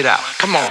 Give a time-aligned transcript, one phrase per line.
[0.00, 0.20] It out.
[0.38, 0.70] Come on.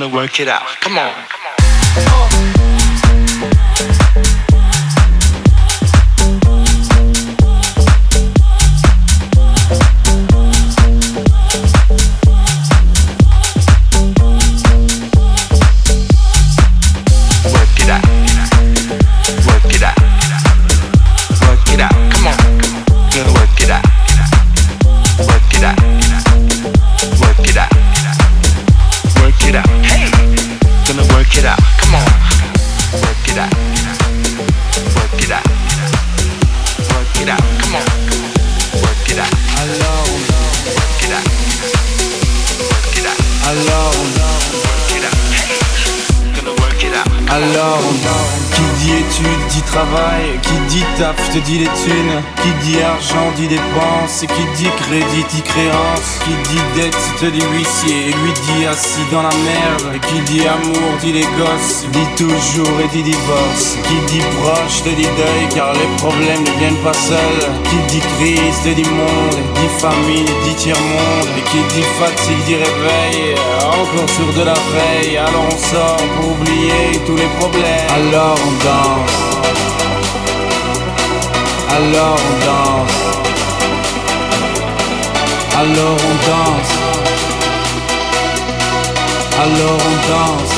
[0.00, 0.62] Work it out.
[0.80, 2.21] Come on.
[51.32, 56.34] Te dit les qui dit argent dit dépenses, et qui dit crédit dit créance, qui
[56.50, 60.46] dit dette te dit huissier, et lui dit assis dans la merde, et qui dit
[60.46, 65.48] amour dit les gosses, dit toujours et dit divorce, qui dit proche te dit deuil
[65.54, 70.28] car les problèmes ne viennent pas seuls, qui dit crise te dit monde, dit famine
[70.44, 73.34] dit tiers-monde, et qui dit fatigue dit réveil,
[73.72, 77.88] encore sur de la veille, alors on sort pour oublier tous les problèmes.
[77.88, 79.31] Alors on danse.
[81.74, 82.98] Alors on danse.
[85.56, 86.72] Alors on danse.
[89.42, 90.54] Alors on danse.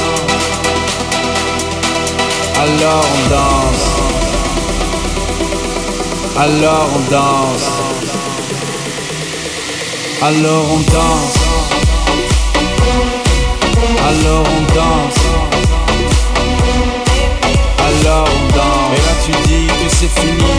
[2.62, 3.84] Alors on danse.
[6.36, 7.66] Alors on danse.
[10.22, 11.38] Alors on danse.
[14.08, 15.20] Alors on danse.
[17.98, 18.90] Alors on danse.
[18.94, 20.50] Et là tu dis que c'est fini,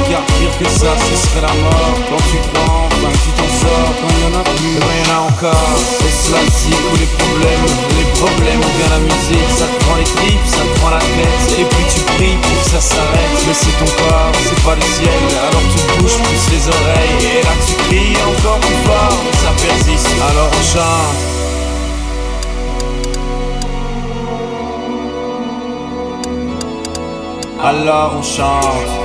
[0.59, 1.95] que ça, ce serait la mort.
[2.09, 4.95] Quand tu prends, enfin tu t'en sors, quand il y en a plus, eh ben
[4.95, 5.75] y en a encore.
[6.07, 7.67] Et cela ou les problèmes,
[7.99, 11.03] les problèmes ou bien la musique, ça te prend les tripes, ça te prend la
[11.03, 11.59] tête.
[11.59, 13.35] Et puis tu pries pour que ça s'arrête.
[13.47, 15.23] Mais c'est ton corps, c'est pas le ciel.
[15.43, 17.19] Alors tu bouges plus les oreilles.
[17.35, 20.07] Et là tu cries encore plus fort, mais ça persiste.
[20.29, 21.35] Alors on chante.
[27.65, 29.04] alors on chante.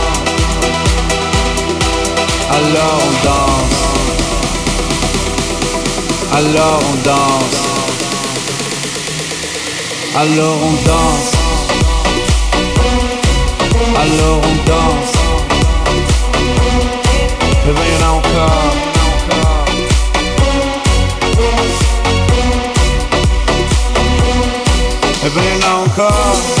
[2.53, 3.81] alors on danse,
[6.33, 7.61] alors on danse,
[10.15, 11.31] alors on danse,
[14.01, 15.13] alors on danse,
[17.67, 18.81] et ben y'en a encore.
[25.23, 26.60] e ben encore.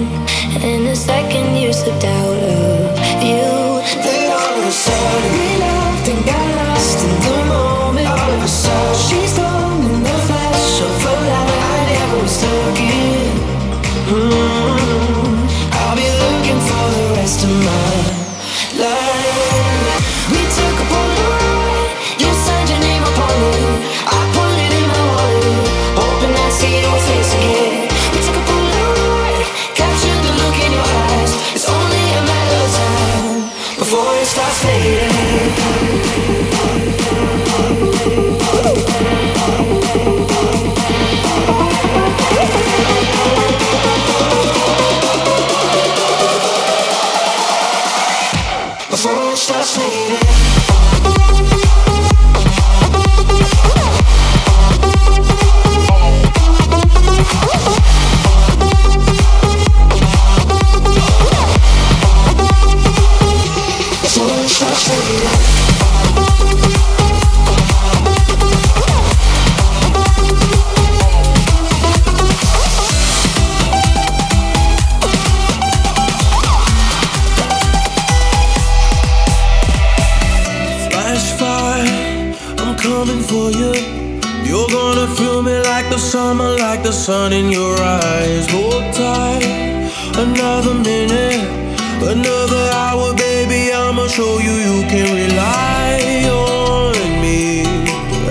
[94.61, 97.63] you can rely on me.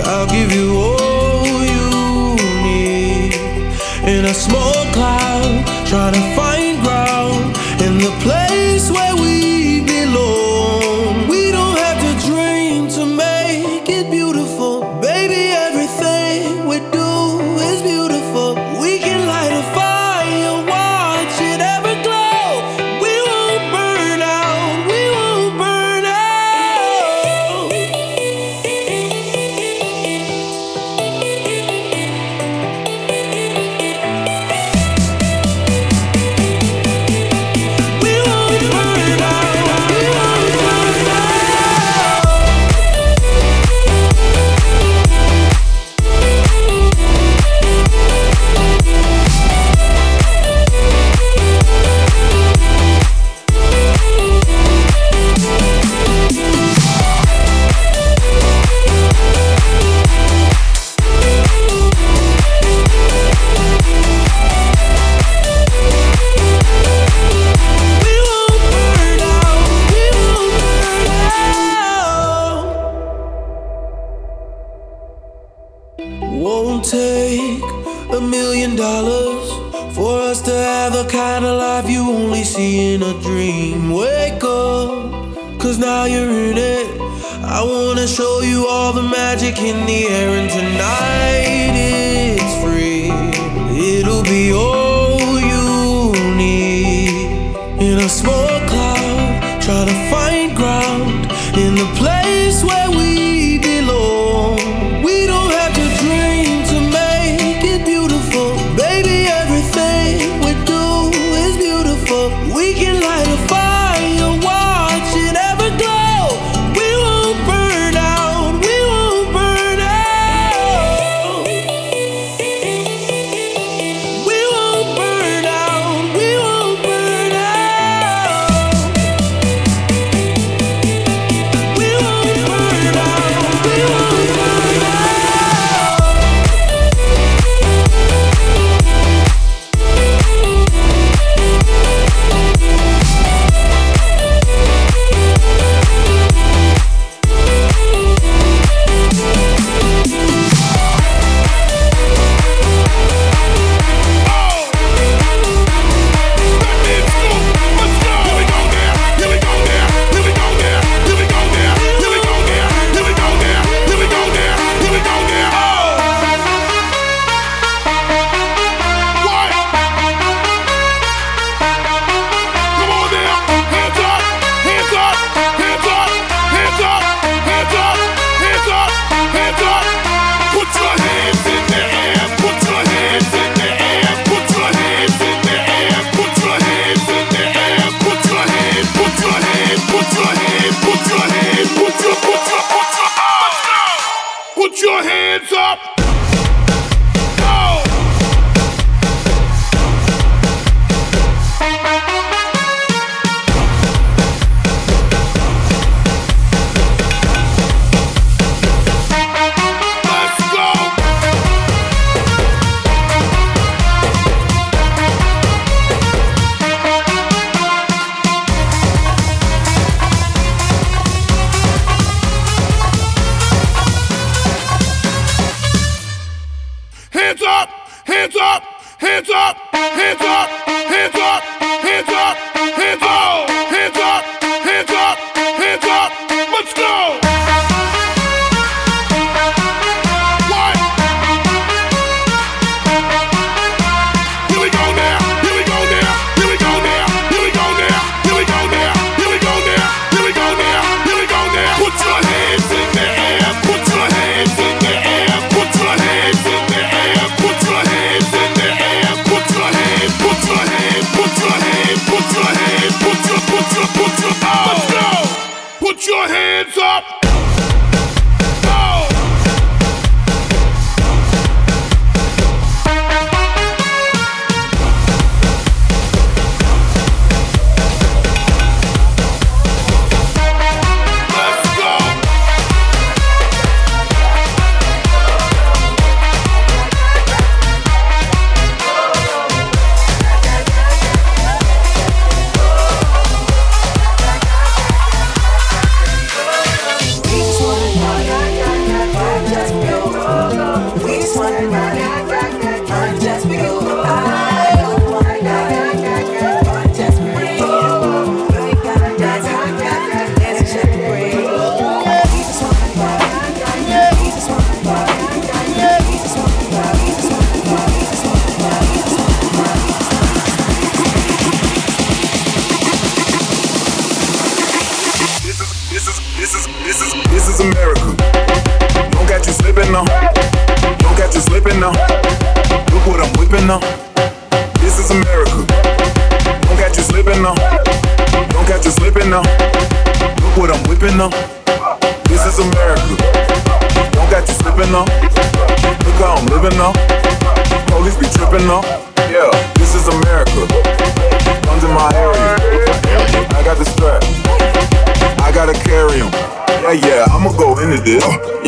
[0.05, 2.35] I'll give you all you
[2.67, 3.33] need
[4.07, 6.50] in a small cloud, trying to find.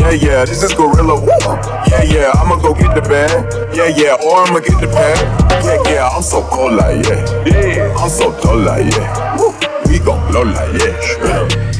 [0.03, 1.15] Yeah, yeah, this is Gorilla.
[1.87, 3.31] Yeah, yeah, I'ma go get the bag.
[3.73, 5.63] Yeah, yeah, or I'ma get the pad.
[5.63, 7.23] Yeah, yeah, I'm so cold like yeah.
[7.47, 9.37] Yeah, I'm so dull like yeah.
[9.37, 9.53] Woo.
[9.87, 11.72] We gon' blow like yeah.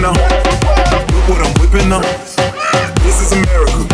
[0.00, 0.12] Slipping now.
[1.12, 2.00] Look what I'm whipping now.
[3.02, 3.86] This is America.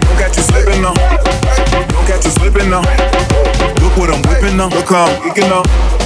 [0.00, 0.94] Don't catch you slipping now.
[0.94, 2.82] Don't catch you slipping now.
[3.82, 4.68] Look what I'm whipping now.
[4.68, 5.97] Look how I'm kicking now.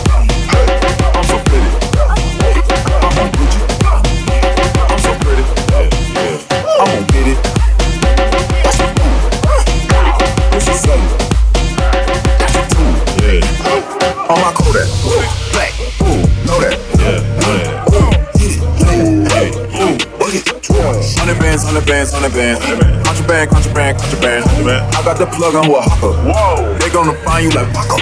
[21.82, 22.62] Hundred bands, hundred bands.
[23.08, 24.94] Contraband, contraband, contraband.
[24.94, 26.14] I got the plug on Oaxaca.
[26.30, 26.78] Whoa.
[26.78, 27.98] They gonna find you like Paco.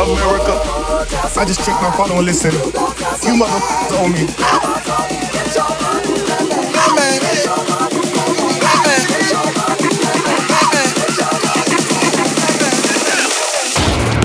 [0.00, 0.56] America.
[1.36, 2.50] I just checked my phone and listen.
[3.28, 4.24] You motherfuckers owe me.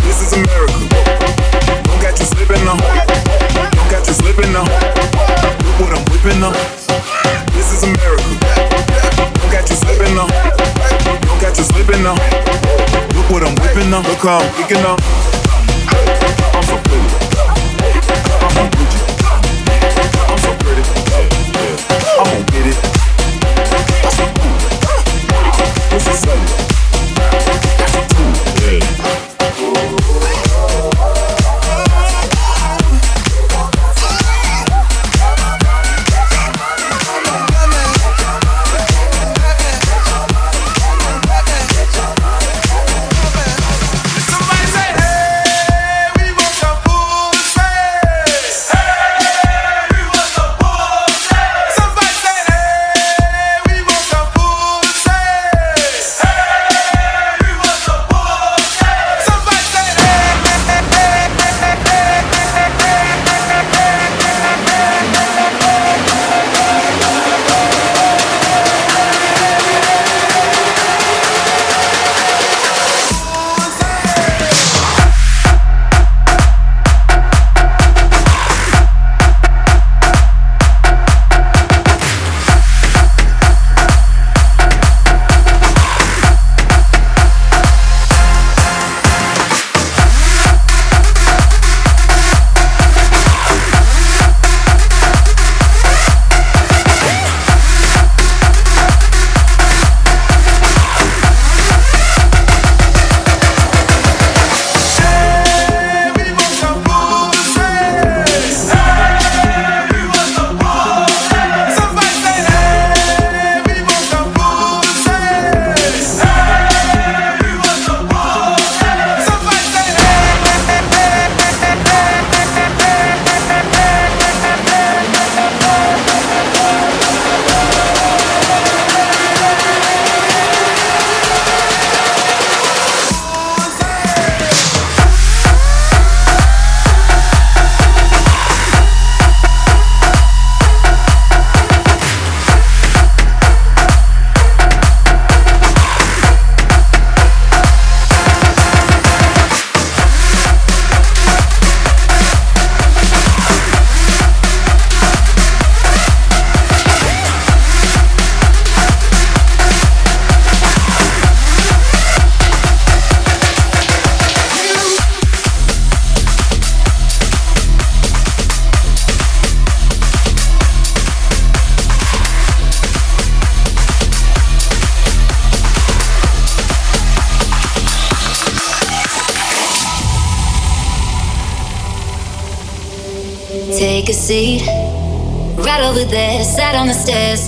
[0.07, 0.79] This is America.
[1.83, 2.79] Don't catch you slipping now.
[2.79, 4.63] Don't catch you slipping now.
[4.63, 6.78] Look what I'm whipping now.
[12.05, 12.17] up.
[13.15, 14.05] Look what I'm whipping up.
[14.07, 15.38] Look how I'm picking up.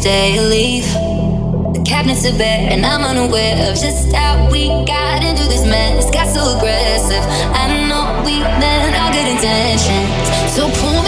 [0.01, 0.85] stay or leave.
[1.75, 6.09] The cabinets are bare, and I'm unaware of just how we got into this mess.
[6.09, 7.23] Got so aggressive.
[7.53, 10.55] I know we meant all good intentions.
[10.55, 11.00] So point.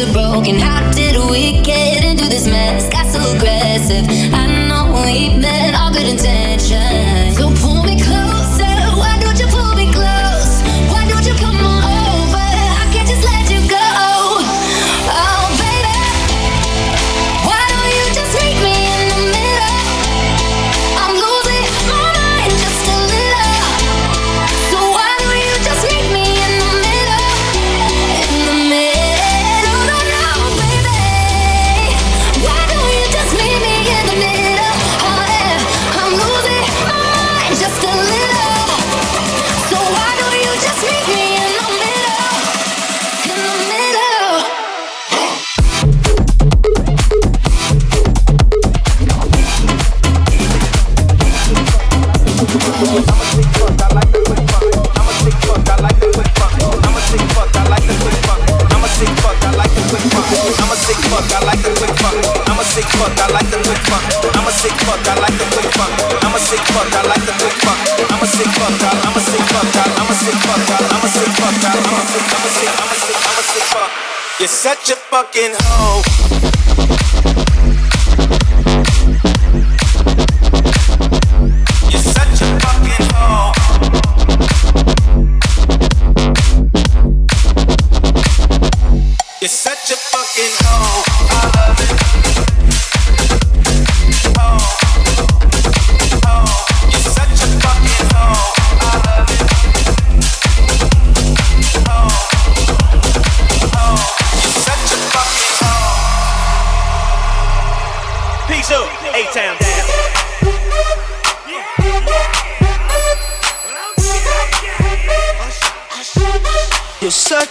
[0.00, 0.97] a broken heart.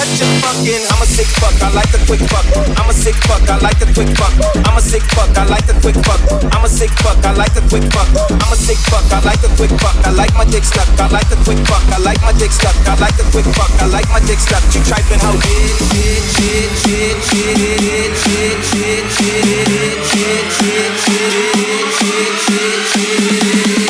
[0.00, 0.82] such a fucking.
[0.88, 1.52] I'm a sick fuck.
[1.60, 2.46] I like a quick fuck.
[2.80, 3.44] I'm a sick fuck.
[3.48, 4.32] I like a quick fuck.
[4.64, 5.28] I'm a sick fuck.
[5.36, 6.20] I like a quick fuck.
[6.52, 7.20] I'm a sick fuck.
[7.24, 8.08] I like a quick fuck.
[8.32, 9.04] I'm a sick fuck.
[9.12, 9.96] I like a quick fuck.
[10.06, 10.88] I like my dick stuck.
[10.96, 11.84] I like a quick fuck.
[11.92, 12.76] I like my dick stuck.
[12.88, 13.72] I like a quick fuck.
[13.76, 14.64] I like my dick stuck.
[14.72, 15.36] You trifling hoe.
[15.36, 23.89] Shit, shit, shit, shit, shit, shit, shit, shit, shit, shit, shit, shit, shit, shit, shit.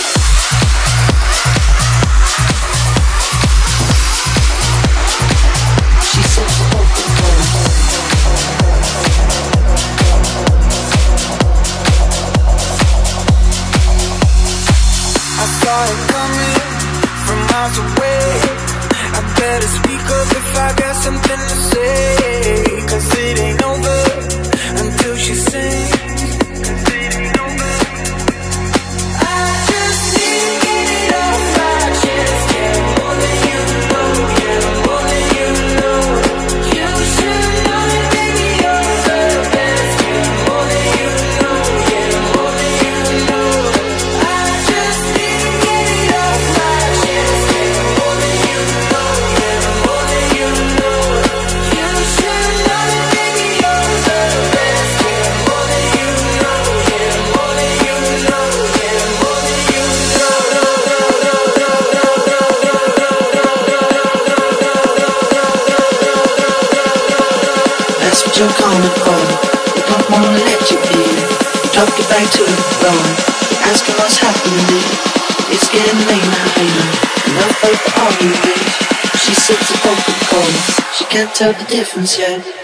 [81.51, 82.60] know the difference yet.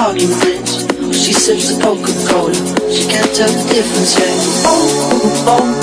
[0.00, 0.20] party.
[1.12, 2.54] She sips a Coca-Cola.
[2.90, 4.34] She can't tell the difference yet.
[4.64, 5.79] Oh, oh, oh.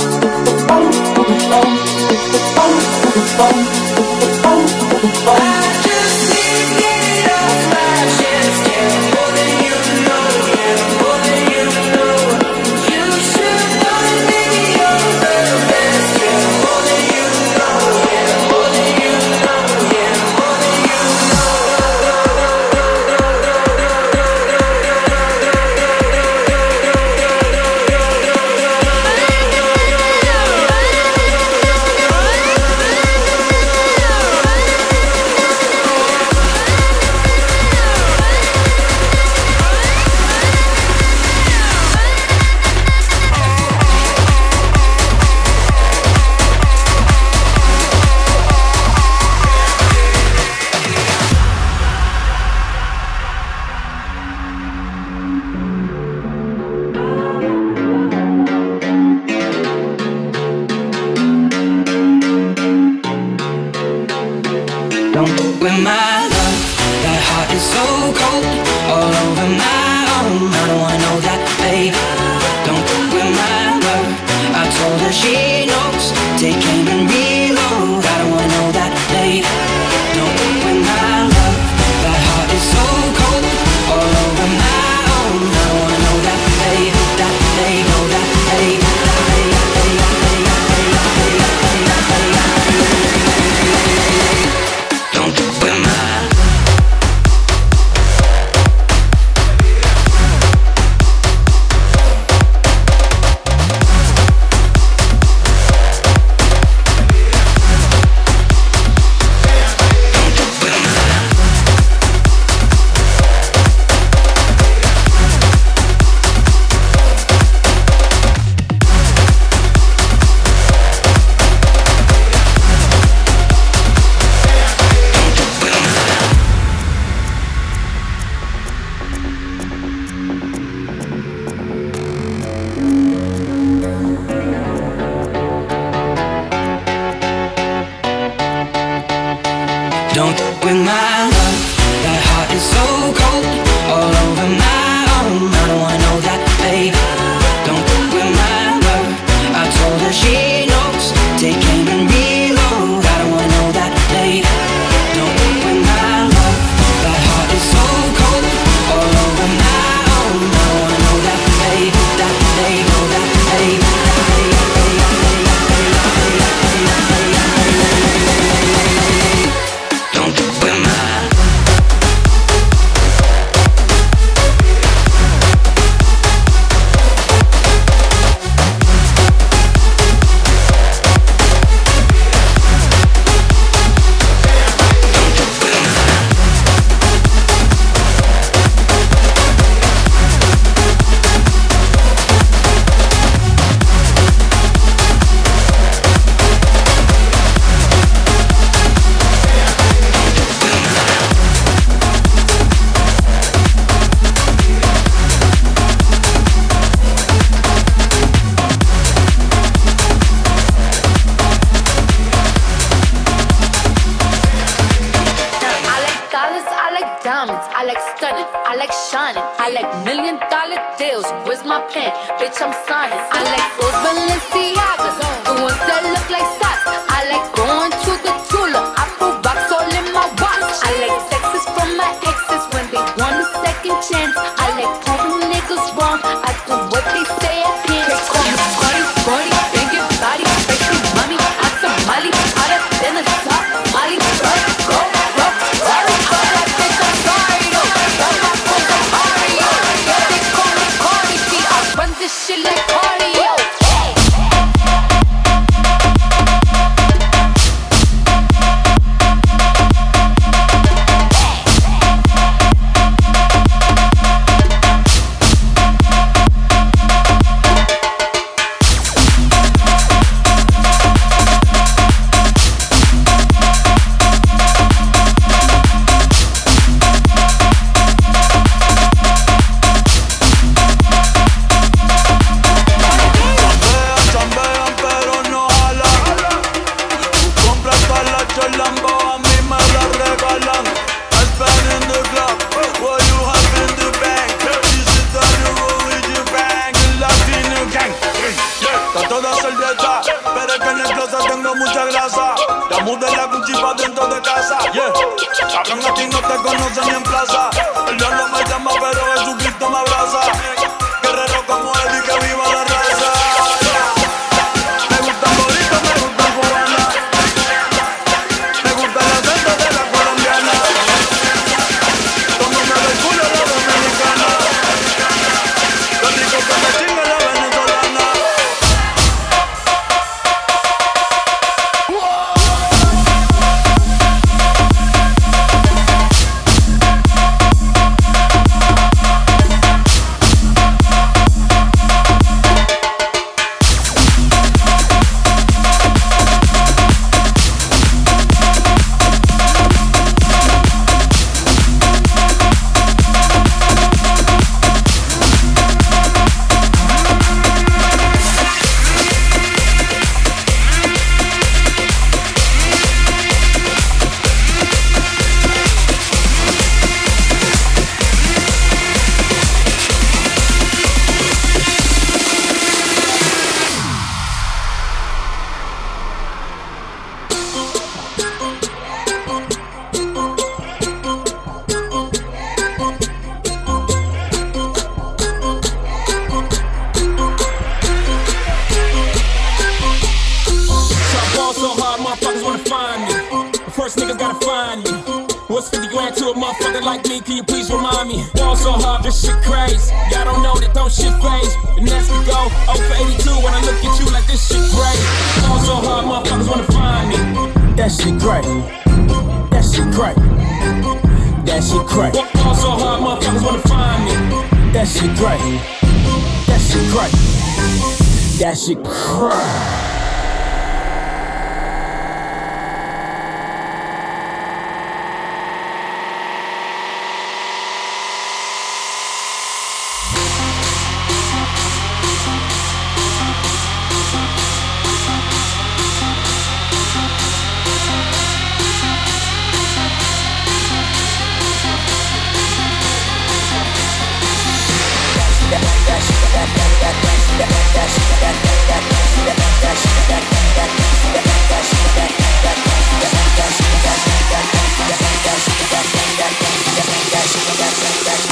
[221.93, 223.19] bitch, I'm signing.
[223.31, 225.06] I like those Balenciaga.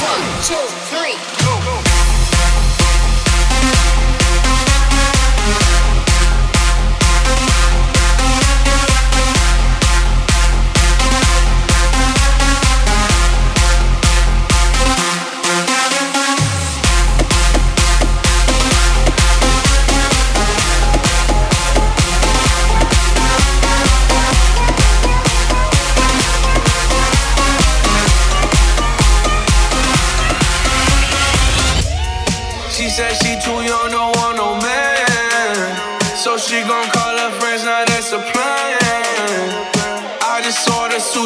[0.05, 0.55] One, two,
[0.89, 1.74] three, go, go.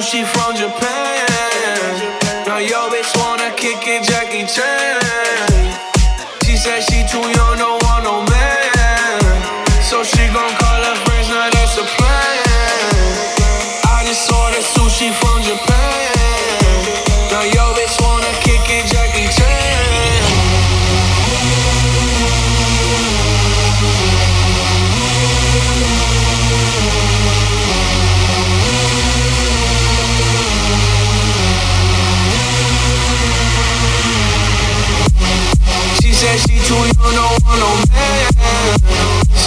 [0.09, 0.98] she from Japan.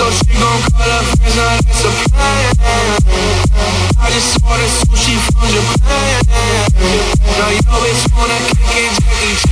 [0.02, 2.58] So she gon' call her friends, now that's a plan
[4.00, 6.26] I just ordered sushi from Japan.
[7.38, 9.51] Now you always wanna kick it, Jackie Chan.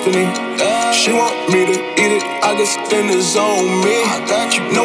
[0.00, 0.26] destiny.
[0.92, 3.96] She want me to eat it, I guess then on me.
[4.56, 4.79] You know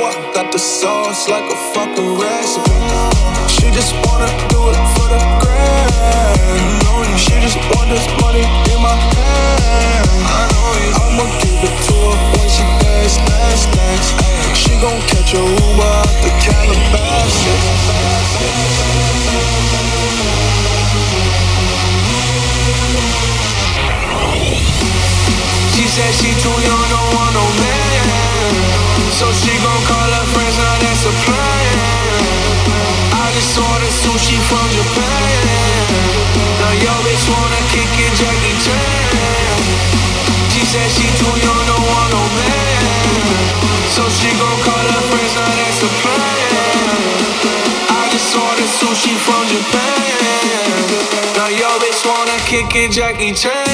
[52.56, 53.65] kicking Jackie Chan.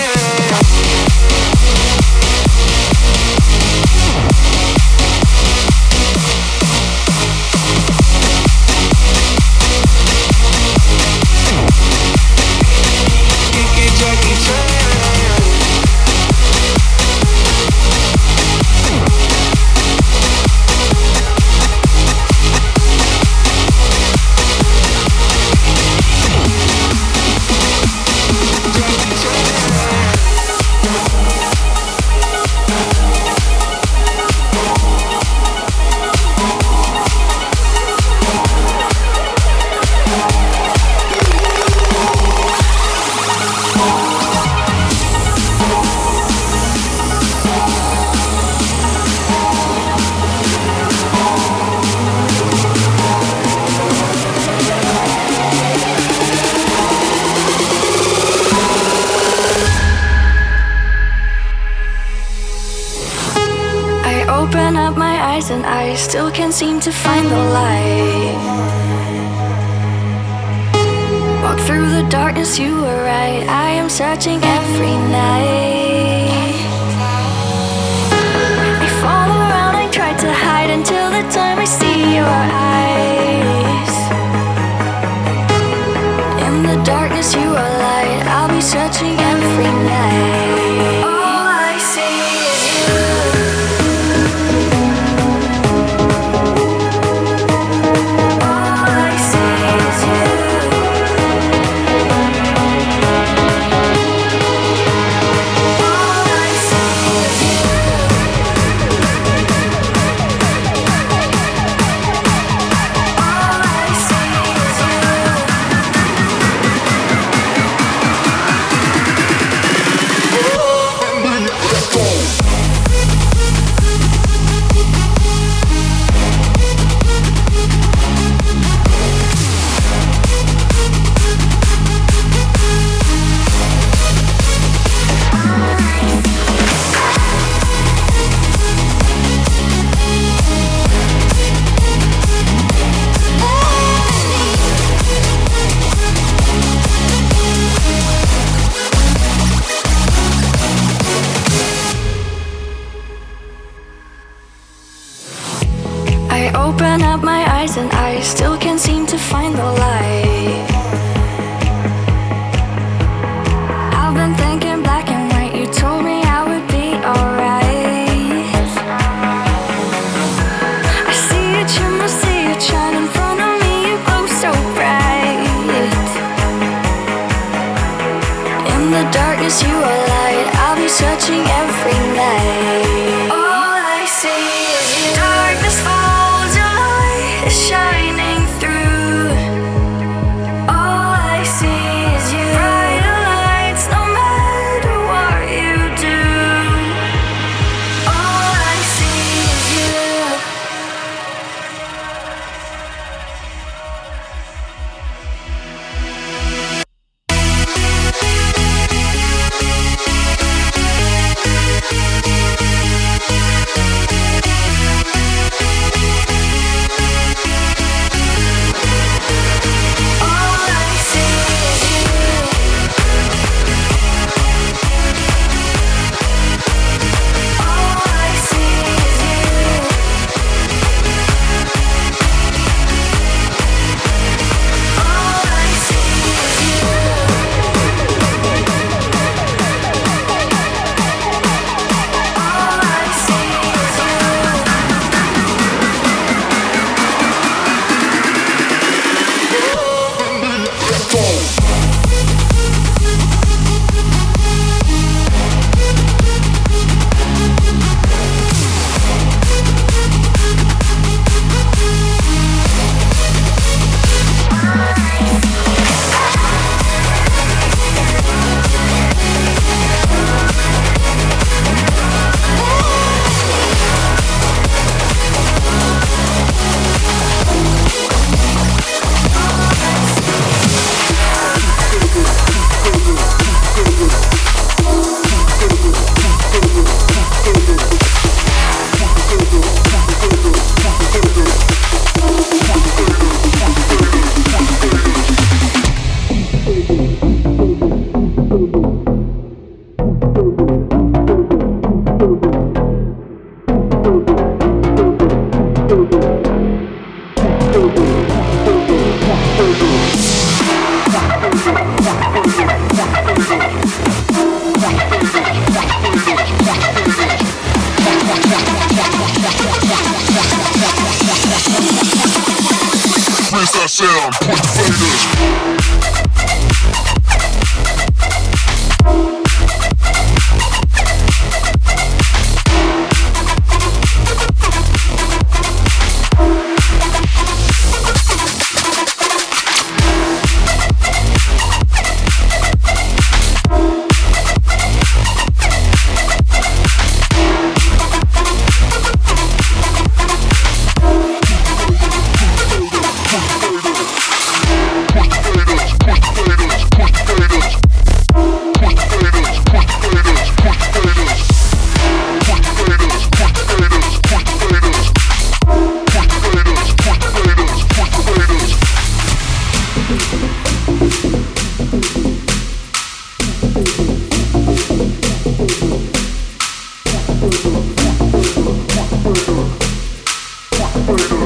[381.11, 381.40] Put you.